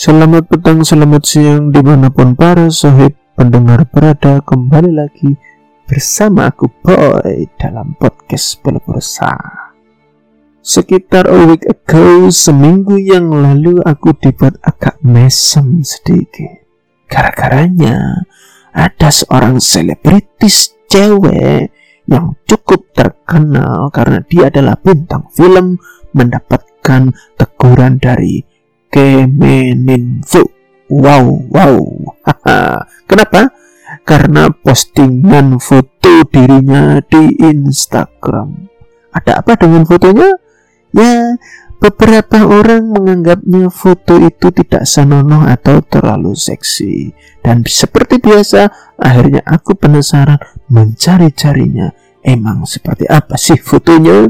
[0.00, 5.36] Selamat petang, selamat siang di mana pun para sohib pendengar berada kembali lagi
[5.84, 9.36] bersama aku Boy dalam podcast Pelopursa.
[10.64, 16.64] Sekitar a week ago, seminggu yang lalu aku dibuat agak mesem sedikit.
[17.04, 18.24] Gara-garanya
[18.72, 21.76] ada seorang selebritis cewek
[22.08, 25.76] yang cukup terkenal karena dia adalah bintang film
[26.16, 28.48] mendapatkan teguran dari
[28.90, 30.42] Kemeninfo.
[30.90, 31.78] Wow, wow.
[33.06, 33.54] Kenapa?
[34.02, 38.66] Karena postingan foto dirinya di Instagram.
[39.14, 40.30] Ada apa dengan fotonya?
[40.90, 41.38] Ya,
[41.78, 47.14] beberapa orang menganggapnya foto itu tidak senonoh atau terlalu seksi.
[47.40, 48.68] Dan seperti biasa,
[48.98, 51.94] akhirnya aku penasaran mencari-carinya.
[52.20, 54.28] Emang seperti apa sih fotonya?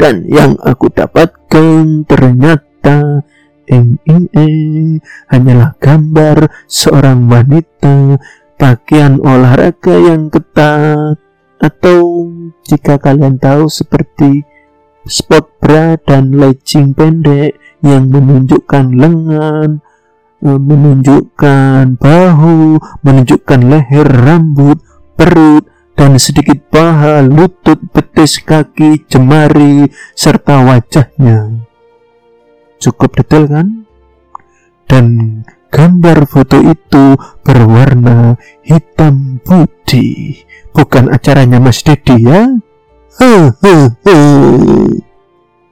[0.00, 3.20] Dan yang aku dapatkan ternyata
[3.70, 4.98] ing ing ing
[5.30, 8.18] hanyalah gambar seorang wanita.
[8.58, 11.16] Pakaian olahraga yang ketat.
[11.60, 12.28] Atau
[12.66, 14.44] jika kalian tahu seperti
[15.04, 19.80] sport bra dan legging pendek yang menunjukkan lengan
[20.44, 24.80] eh, menunjukkan bahu menunjukkan leher rambut
[25.16, 25.68] perut
[26.00, 29.84] dan sedikit paha, lutut, betis kaki, jemari,
[30.16, 31.68] serta wajahnya
[32.80, 33.84] cukup detail kan?
[34.88, 35.06] Dan
[35.70, 37.14] gambar foto itu
[37.46, 38.34] berwarna
[38.66, 40.42] hitam putih.
[40.74, 42.50] Bukan acaranya Mas Dedi ya?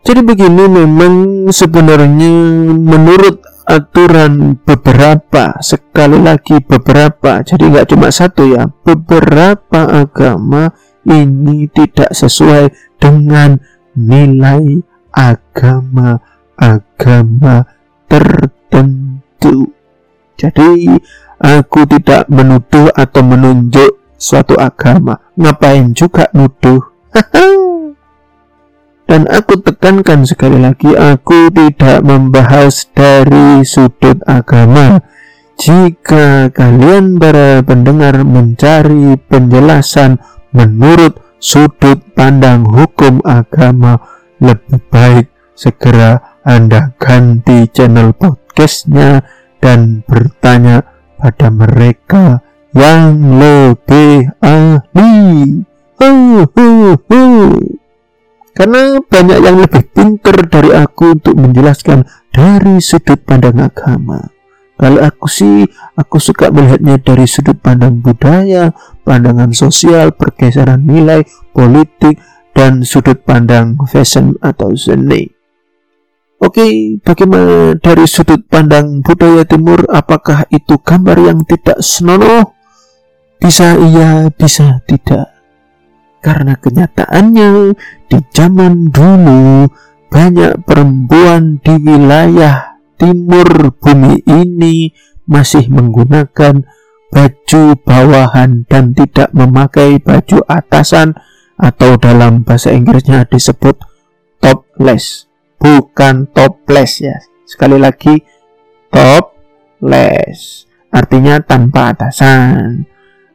[0.05, 2.33] Jadi begini memang sebenarnya
[2.77, 10.73] menurut aturan beberapa sekali lagi beberapa jadi nggak cuma satu ya beberapa agama
[11.05, 13.61] ini tidak sesuai dengan
[13.93, 14.81] nilai
[15.13, 16.17] agama
[16.59, 17.65] agama
[18.11, 19.71] tertentu.
[20.35, 20.91] Jadi,
[21.39, 25.19] aku tidak menuduh atau menunjuk suatu agama.
[25.39, 26.83] Ngapain juga nuduh?
[29.09, 35.01] Dan aku tekankan sekali lagi, aku tidak membahas dari sudut agama.
[35.57, 40.21] Jika kalian para pendengar mencari penjelasan
[40.53, 43.97] menurut sudut pandang hukum agama,
[44.45, 49.21] lebih baik segera anda ganti channel podcastnya
[49.61, 50.81] dan bertanya
[51.21, 52.41] pada mereka
[52.73, 55.61] yang lebih ahli.
[58.57, 64.19] Karena banyak yang lebih pintar dari aku untuk menjelaskan dari sudut pandang agama.
[64.79, 68.73] Kalau aku sih, aku suka melihatnya dari sudut pandang budaya,
[69.05, 71.23] pandangan sosial, pergeseran nilai,
[71.55, 72.19] politik,
[72.57, 75.38] dan sudut pandang fashion atau seni.
[76.39, 82.55] Oke, bagaimana dari sudut pandang budaya timur apakah itu gambar yang tidak senonoh?
[83.43, 85.35] Bisa iya, bisa tidak.
[86.23, 87.75] Karena kenyataannya
[88.07, 89.67] di zaman dulu
[90.11, 94.95] banyak perempuan di wilayah timur bumi ini
[95.27, 96.63] masih menggunakan
[97.11, 101.19] baju bawahan dan tidak memakai baju atasan
[101.59, 103.75] atau dalam bahasa Inggrisnya disebut
[104.39, 105.28] topless
[105.59, 107.19] bukan toples ya.
[107.45, 108.23] Sekali lagi
[108.89, 110.65] topless
[110.95, 112.89] artinya tanpa atasan.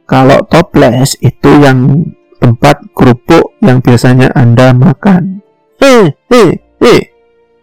[0.04, 2.04] Kalau toples itu yang
[2.36, 5.40] tempat kerupuk yang biasanya Anda makan.
[5.80, 6.50] Eh, eh,
[6.84, 7.02] eh.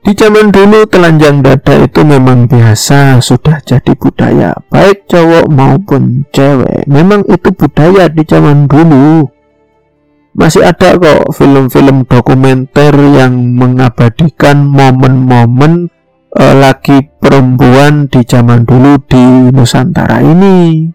[0.02, 6.90] Di zaman dulu telanjang dada itu memang biasa, sudah jadi budaya, baik cowok maupun cewek.
[6.90, 9.30] Memang itu budaya di zaman dulu
[10.31, 15.92] masih ada kok film-film dokumenter yang mengabadikan momen-momen
[16.40, 20.88] uh, lagi perempuan di zaman dulu di Nusantara ini.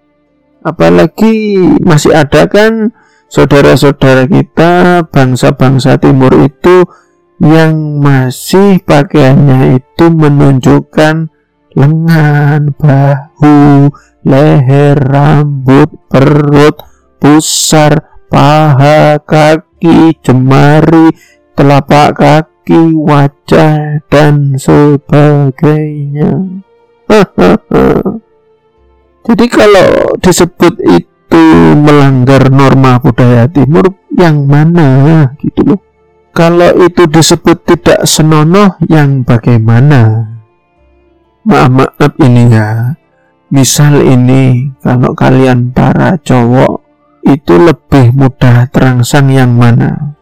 [0.67, 2.91] Apalagi masih ada kan
[3.31, 6.83] saudara-saudara kita bangsa-bangsa timur itu
[7.39, 11.29] yang masih pakaiannya itu menunjukkan
[11.77, 13.93] lengan, bahu,
[14.25, 16.81] leher, rambut, perut,
[17.21, 21.11] pusar, paha, kaki, jemari,
[21.57, 26.31] telapak kaki, wajah, dan sebagainya.
[29.27, 31.45] Jadi kalau disebut itu
[31.75, 35.81] melanggar norma budaya timur, yang mana gitu loh.
[36.37, 40.31] Kalau itu disebut tidak senonoh, yang bagaimana?
[41.43, 42.95] Maaf maaf ini ya.
[43.51, 46.86] Misal ini kalau kalian para cowok
[47.27, 50.15] itu lebih mudah terangsang yang mana?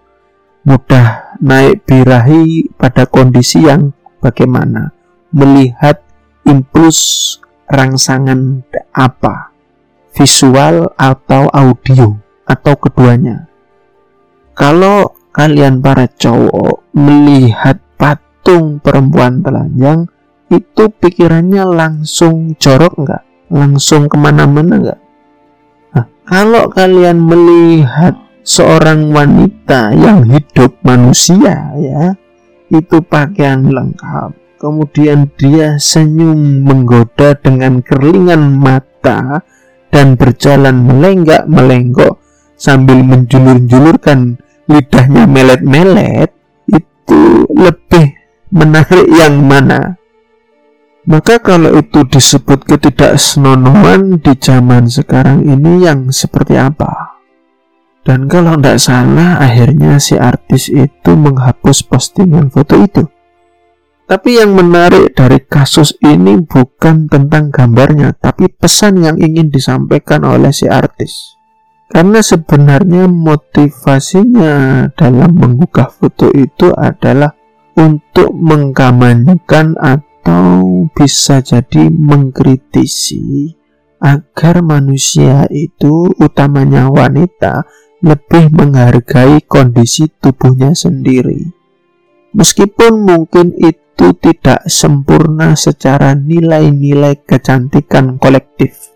[0.65, 3.93] Mudah naik birahi pada kondisi yang
[4.25, 4.97] bagaimana?
[5.37, 6.01] Melihat
[6.49, 7.37] impuls
[7.69, 8.65] rangsangan
[8.97, 9.53] apa?
[10.17, 12.17] Visual atau audio?
[12.49, 13.53] Atau keduanya?
[14.57, 20.09] Kalau kalian para cowok melihat patung perempuan telanjang
[20.49, 25.01] itu pikirannya langsung jorok enggak langsung ke mana-mana enggak
[26.25, 32.17] kalau kalian melihat seorang wanita yang hidup manusia ya
[32.73, 34.33] itu pakaian lengkap.
[34.57, 39.45] Kemudian dia senyum menggoda dengan kerlingan mata
[39.93, 42.17] dan berjalan melenggak melenggok
[42.57, 46.33] sambil menjulur-julurkan lidahnya melet-melet
[46.73, 48.17] itu lebih
[48.49, 50.01] menarik yang mana
[51.05, 57.21] maka kalau itu disebut ketidaksenonohan di zaman sekarang ini yang seperti apa
[58.05, 63.05] dan kalau tidak salah akhirnya si artis itu menghapus postingan foto itu
[64.05, 70.53] tapi yang menarik dari kasus ini bukan tentang gambarnya, tapi pesan yang ingin disampaikan oleh
[70.53, 71.41] si artis.
[71.89, 77.33] Karena sebenarnya motivasinya dalam menggugah foto itu adalah
[77.81, 80.14] untuk mengkampanyekan atau
[80.95, 83.53] bisa jadi mengkritisi
[83.99, 87.65] agar manusia itu utamanya wanita
[88.05, 91.51] lebih menghargai kondisi tubuhnya sendiri.
[92.37, 98.93] Meskipun mungkin itu tidak sempurna secara nilai-nilai kecantikan kolektif.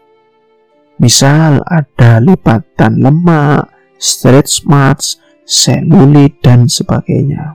[0.98, 7.54] Misal ada lipatan lemak, stretch marks, selulit, dan sebagainya.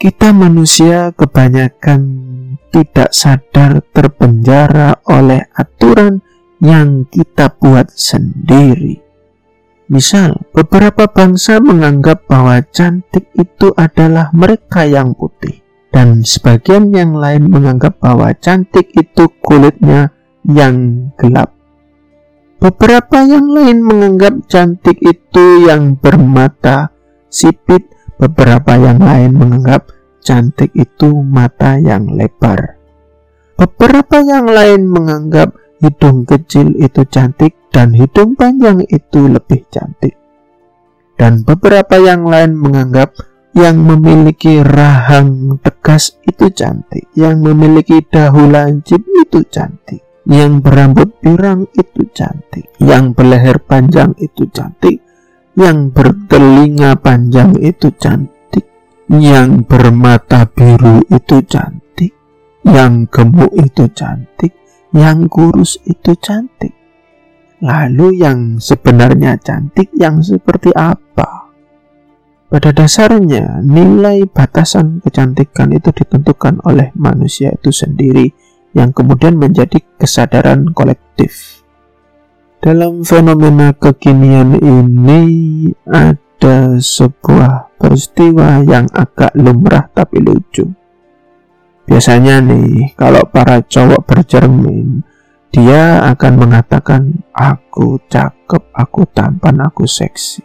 [0.00, 2.27] Kita manusia kebanyakan
[2.68, 6.20] tidak sadar terpenjara oleh aturan
[6.58, 9.00] yang kita buat sendiri.
[9.88, 17.48] Misal, beberapa bangsa menganggap bahwa cantik itu adalah mereka yang putih dan sebagian yang lain
[17.48, 20.12] menganggap bahwa cantik itu kulitnya
[20.44, 21.56] yang gelap.
[22.58, 26.92] Beberapa yang lain menganggap cantik itu yang bermata
[27.32, 27.88] sipit,
[28.18, 29.88] beberapa yang lain menganggap
[30.28, 32.76] cantik itu mata yang lebar.
[33.56, 40.12] Beberapa yang lain menganggap hidung kecil itu cantik dan hidung panjang itu lebih cantik.
[41.16, 43.16] Dan beberapa yang lain menganggap
[43.56, 49.98] yang memiliki rahang tegas itu cantik, yang memiliki dahu lancip itu cantik,
[50.28, 55.02] yang berambut pirang itu cantik, yang berleher panjang itu cantik,
[55.58, 58.37] yang bertelinga panjang itu cantik,
[59.08, 62.12] yang bermata biru itu cantik,
[62.68, 64.52] yang gemuk itu cantik,
[64.92, 66.76] yang kurus itu cantik.
[67.64, 71.48] Lalu yang sebenarnya cantik yang seperti apa?
[72.48, 78.28] Pada dasarnya, nilai batasan kecantikan itu ditentukan oleh manusia itu sendiri,
[78.76, 81.64] yang kemudian menjadi kesadaran kolektif.
[82.60, 85.22] Dalam fenomena kekinian ini,
[85.88, 86.27] ada
[86.78, 90.66] sebuah peristiwa yang agak lumrah tapi lucu.
[91.88, 95.02] Biasanya nih, kalau para cowok bercermin,
[95.48, 100.44] dia akan mengatakan, "Aku cakep, aku tampan, aku seksi."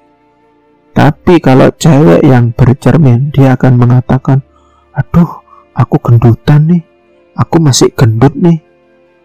[0.94, 4.46] Tapi kalau cewek yang bercermin, dia akan mengatakan,
[4.94, 5.42] aduh,
[5.74, 6.84] aku gendutan nih,
[7.34, 8.62] aku masih gendut nih,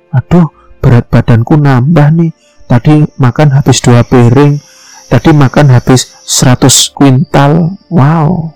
[0.08, 0.48] aduh,
[0.80, 2.32] berat badanku nambah nih,
[2.64, 4.56] tadi makan habis dua piring,
[5.08, 8.52] tadi makan habis 100 kuintal, wow.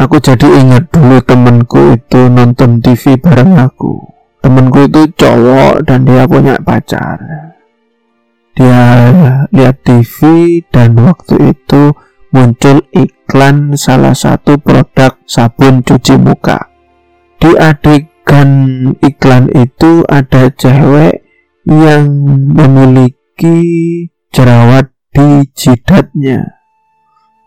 [0.00, 4.00] Aku jadi ingat dulu temenku itu nonton TV bareng aku.
[4.40, 7.20] Temenku itu cowok dan dia punya pacar.
[8.56, 9.12] Dia
[9.52, 10.18] lihat TV
[10.72, 11.92] dan waktu itu
[12.32, 16.70] muncul iklan salah satu produk sabun cuci muka.
[17.40, 18.50] Di adegan
[19.04, 21.24] iklan itu ada cewek
[21.68, 22.08] yang
[22.50, 23.58] memiliki
[24.30, 26.62] jerawat di jidatnya.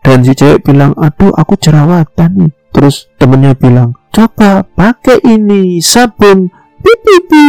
[0.04, 2.52] Dan si cewek bilang, aduh aku jerawatan nih.
[2.74, 7.48] Terus temennya bilang, coba pakai ini sabun pipipi.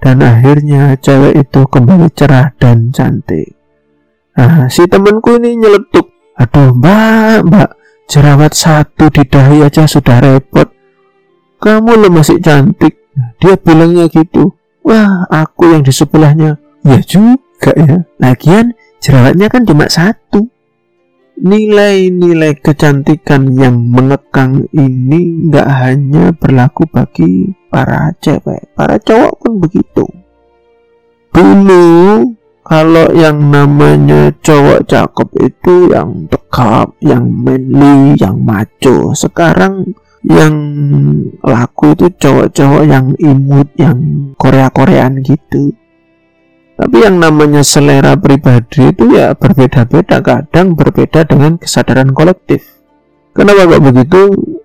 [0.00, 3.56] Dan akhirnya cewek itu kembali cerah dan cantik.
[4.34, 7.70] Nah, si temanku ini nyeletuk Aduh mbak, mbak,
[8.10, 10.66] jerawat satu di dahi aja sudah repot.
[11.62, 12.98] Kamu lo masih cantik.
[13.38, 14.50] Dia bilangnya gitu.
[14.82, 16.58] Wah, aku yang di sebelahnya.
[16.82, 18.02] Ya juga ya.
[18.18, 20.48] Lagian jerawatnya kan cuma satu.
[21.34, 30.06] Nilai-nilai kecantikan yang mengekang ini nggak hanya berlaku bagi para cewek, para cowok pun begitu.
[31.34, 31.84] Dulu
[32.62, 39.10] kalau yang namanya cowok cakep itu yang dekap, yang manly, yang maco.
[39.12, 39.90] Sekarang
[40.24, 40.54] yang
[41.44, 43.98] laku itu cowok-cowok yang imut yang
[44.40, 45.74] Korea-Koreaan gitu
[46.74, 52.82] tapi yang namanya selera pribadi itu ya berbeda-beda kadang berbeda dengan kesadaran kolektif.
[53.34, 54.22] Kenapa kok begitu?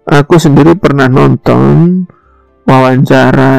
[0.09, 2.05] Aku sendiri pernah nonton
[2.65, 3.53] wawancara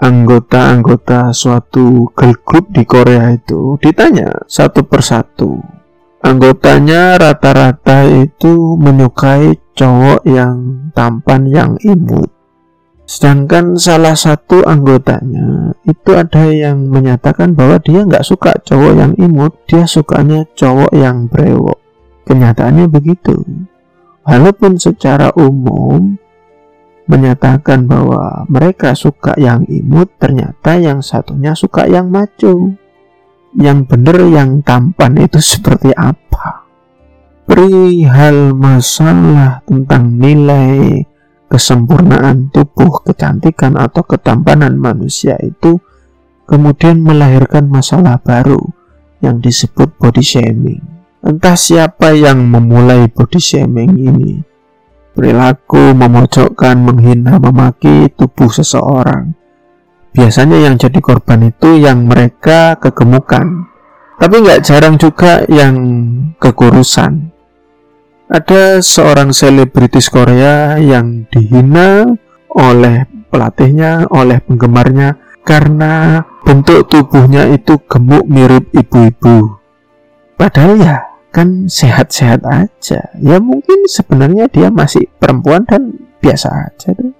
[0.00, 5.56] anggota-anggota suatu girl group di Korea itu ditanya satu persatu.
[6.24, 12.32] Anggotanya rata-rata itu menyukai cowok yang tampan yang imut.
[13.04, 19.52] Sedangkan salah satu anggotanya itu ada yang menyatakan bahwa dia nggak suka cowok yang imut,
[19.68, 21.76] dia sukanya cowok yang brewok.
[22.24, 23.36] Kenyataannya begitu.
[24.24, 26.16] Walaupun secara umum
[27.04, 32.72] menyatakan bahwa mereka suka yang imut, ternyata yang satunya suka yang maco
[33.54, 36.66] yang benar yang tampan itu seperti apa
[37.46, 41.06] perihal masalah tentang nilai
[41.48, 45.80] kesempurnaan tubuh, kecantikan atau ketampanan manusia itu
[46.44, 48.60] kemudian melahirkan masalah baru
[49.20, 50.82] yang disebut body shaming.
[51.24, 54.34] Entah siapa yang memulai body shaming ini.
[55.14, 59.44] Perilaku memojokkan, menghina, memaki tubuh seseorang
[60.14, 63.66] biasanya yang jadi korban itu yang mereka kegemukan
[64.14, 65.74] tapi nggak jarang juga yang
[66.38, 67.33] kekurusan
[68.34, 72.18] ada seorang selebritis Korea yang dihina
[72.50, 75.14] oleh pelatihnya oleh penggemarnya
[75.46, 79.54] karena bentuk tubuhnya itu gemuk mirip ibu-ibu.
[80.34, 80.96] Padahal ya
[81.30, 83.06] kan sehat-sehat aja.
[83.22, 87.14] Ya mungkin sebenarnya dia masih perempuan dan biasa aja tuh.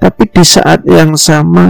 [0.00, 1.68] Tapi di saat yang sama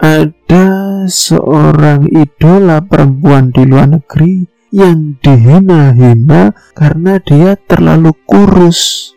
[0.00, 0.68] ada
[1.04, 9.12] seorang idola perempuan di luar negeri yang dihina-hina karena dia terlalu kurus.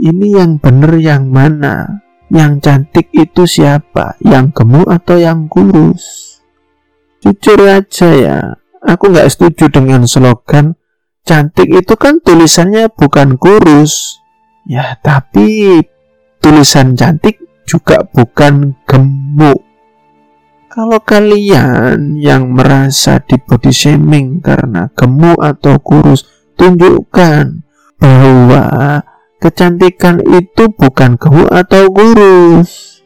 [0.00, 2.02] Ini yang benar yang mana?
[2.32, 4.16] Yang cantik itu siapa?
[4.24, 6.38] Yang gemuk atau yang kurus?
[7.20, 8.38] Jujur aja ya,
[8.80, 10.80] aku nggak setuju dengan slogan
[11.30, 14.18] cantik itu kan tulisannya bukan kurus.
[14.66, 15.78] Ya, tapi
[16.42, 17.38] tulisan cantik
[17.70, 19.69] juga bukan gemuk.
[20.70, 27.66] Kalau kalian yang merasa di body shaming karena gemuk atau kurus, tunjukkan
[27.98, 29.02] bahwa
[29.42, 33.02] kecantikan itu bukan gemuk atau kurus.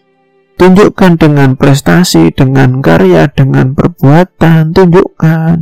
[0.61, 5.57] Tunjukkan dengan prestasi, dengan karya, dengan perbuatan, tunjukkan.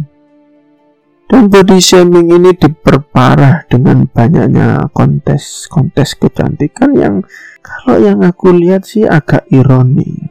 [1.30, 7.22] Dan body shaming ini diperparah dengan banyaknya kontes-kontes kecantikan yang
[7.62, 10.21] kalau yang aku lihat sih agak ironi.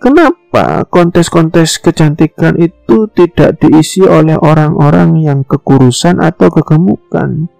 [0.00, 7.52] Kenapa kontes-kontes kecantikan itu tidak diisi oleh orang-orang yang kekurusan atau kegemukan?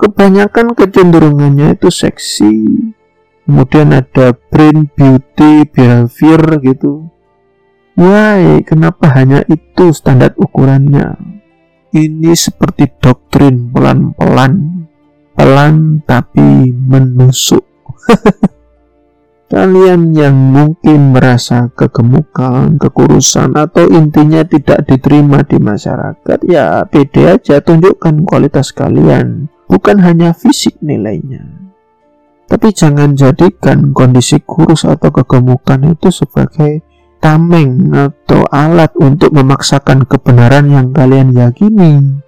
[0.00, 2.64] Kebanyakan kecenderungannya itu seksi.
[3.44, 7.12] Kemudian ada brain beauty behavior gitu.
[8.00, 8.64] Why?
[8.64, 11.34] Kenapa hanya itu standar ukurannya?
[11.94, 14.84] ini seperti doktrin pelan-pelan,
[15.38, 17.62] pelan tapi menusuk.
[19.54, 27.62] Kalian yang mungkin merasa kegemukan, kekurusan, atau intinya tidak diterima di masyarakat, ya pede aja
[27.62, 31.70] tunjukkan kualitas kalian, bukan hanya fisik nilainya.
[32.50, 36.82] Tapi jangan jadikan kondisi kurus atau kegemukan itu sebagai
[37.22, 42.18] tameng atau alat untuk memaksakan kebenaran yang kalian yakini.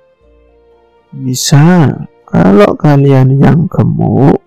[1.11, 4.46] Misal, kalau kalian yang gemuk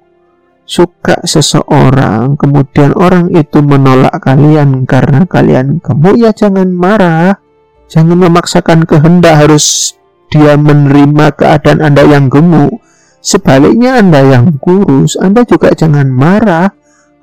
[0.69, 7.41] suka seseorang, kemudian orang itu menolak kalian karena kalian gemuk, ya jangan marah.
[7.89, 9.97] Jangan memaksakan kehendak harus
[10.29, 12.85] dia menerima keadaan Anda yang gemuk.
[13.17, 16.69] Sebaliknya Anda yang kurus, Anda juga jangan marah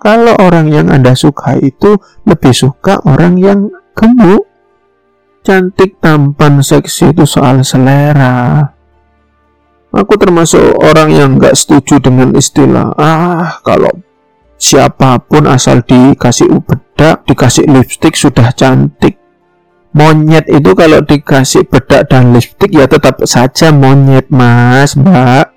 [0.03, 4.43] kalau orang yang Anda suka itu lebih suka orang yang gemuk.
[5.47, 8.75] Cantik, tampan, seksi itu soal selera.
[9.97, 13.88] Aku termasuk orang yang gak setuju dengan istilah ah kalau
[14.61, 19.17] siapa pun asal dikasih bedak, dikasih lipstick sudah cantik.
[19.97, 25.57] Monyet itu kalau dikasih bedak dan lipstick ya tetap saja monyet mas mbak.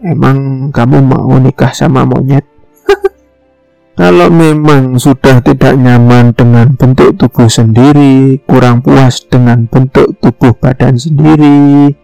[0.00, 2.48] Emang kamu mau nikah sama monyet?
[4.00, 11.00] Kalau memang sudah tidak nyaman dengan bentuk tubuh sendiri, kurang puas dengan bentuk tubuh badan
[11.00, 11.96] sendiri,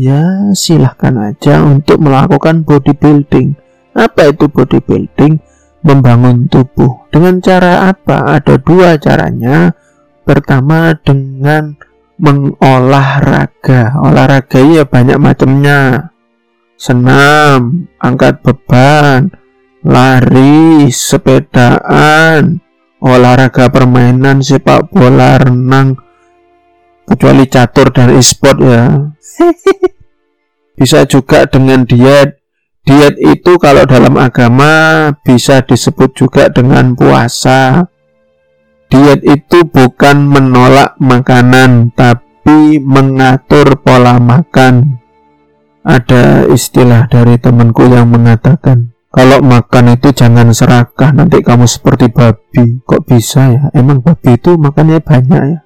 [0.00, 3.52] ya silahkan aja untuk melakukan bodybuilding.
[3.92, 5.36] Apa itu bodybuilding?
[5.84, 7.04] Membangun tubuh.
[7.12, 8.40] Dengan cara apa?
[8.40, 9.76] Ada dua caranya.
[10.24, 11.76] Pertama dengan
[12.16, 13.96] mengolahraga.
[14.00, 16.10] Olahraga ya banyak macamnya
[16.80, 19.28] senam, angkat beban,
[19.84, 22.64] lari, sepedaan,
[23.04, 26.00] olahraga permainan, sepak bola, renang,
[27.10, 28.86] kecuali catur dan e-sport ya.
[30.78, 32.38] Bisa juga dengan diet.
[32.86, 37.90] Diet itu kalau dalam agama bisa disebut juga dengan puasa.
[38.90, 44.98] Diet itu bukan menolak makanan, tapi mengatur pola makan.
[45.86, 52.82] Ada istilah dari temanku yang mengatakan, kalau makan itu jangan serakah, nanti kamu seperti babi.
[52.82, 53.62] Kok bisa ya?
[53.78, 55.60] Emang babi itu makannya banyak ya?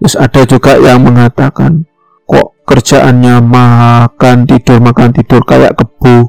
[0.00, 1.84] Terus ada juga yang mengatakan,
[2.24, 6.24] kok kerjaannya makan tidur makan tidur kayak kebu.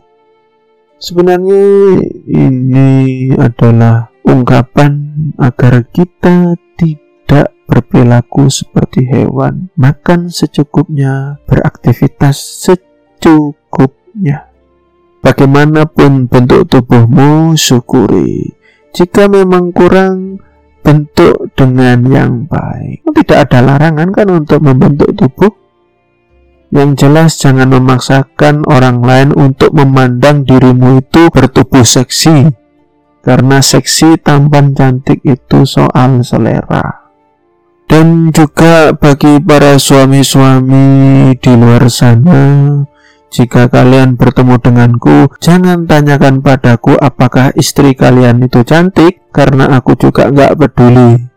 [1.00, 1.98] Sebenarnya
[2.28, 4.94] ini adalah ungkapan
[5.40, 14.52] agar kita tidak berperilaku seperti hewan, makan secukupnya, beraktivitas secukupnya.
[15.24, 18.52] Bagaimanapun bentuk tubuhmu, syukuri.
[18.92, 20.44] Jika memang kurang,
[20.82, 23.06] bentuk dengan yang baik.
[23.06, 25.54] Tidak ada larangan kan untuk membentuk tubuh.
[26.72, 32.48] Yang jelas jangan memaksakan orang lain untuk memandang dirimu itu bertubuh seksi.
[33.22, 37.12] Karena seksi tampan cantik itu soal selera.
[37.86, 42.80] Dan juga bagi para suami-suami di luar sana,
[43.32, 50.28] jika kalian bertemu denganku, jangan tanyakan padaku apakah istri kalian itu cantik, karena aku juga
[50.28, 51.32] nggak peduli.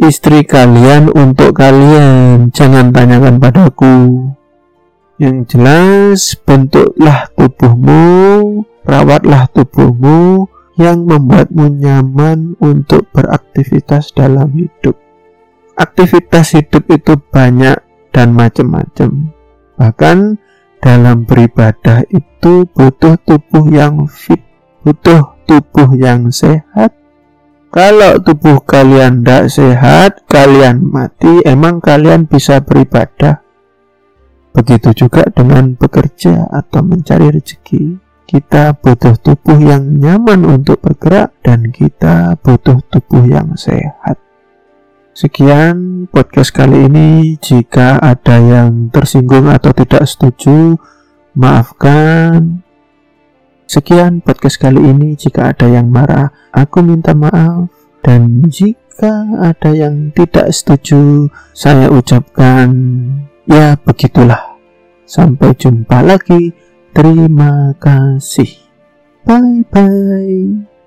[0.00, 4.24] Istri kalian untuk kalian, jangan tanyakan padaku.
[5.20, 10.48] Yang jelas, bentuklah tubuhmu, rawatlah tubuhmu
[10.80, 14.96] yang membuatmu nyaman untuk beraktivitas dalam hidup.
[15.76, 17.76] Aktivitas hidup itu banyak
[18.16, 19.34] dan macam-macam.
[19.76, 20.47] Bahkan
[20.78, 24.40] dalam beribadah itu butuh tubuh yang fit,
[24.82, 26.94] butuh tubuh yang sehat.
[27.68, 33.44] Kalau tubuh kalian tidak sehat, kalian mati, emang kalian bisa beribadah.
[34.56, 38.00] Begitu juga dengan bekerja atau mencari rezeki.
[38.28, 44.27] Kita butuh tubuh yang nyaman untuk bergerak dan kita butuh tubuh yang sehat.
[45.18, 47.34] Sekian podcast kali ini.
[47.42, 50.78] Jika ada yang tersinggung atau tidak setuju,
[51.34, 52.62] maafkan.
[53.66, 55.18] Sekian podcast kali ini.
[55.18, 57.66] Jika ada yang marah, aku minta maaf.
[57.98, 62.70] Dan jika ada yang tidak setuju, saya ucapkan
[63.50, 64.54] ya begitulah.
[65.02, 66.54] Sampai jumpa lagi.
[66.94, 68.54] Terima kasih.
[69.26, 70.77] Bye bye.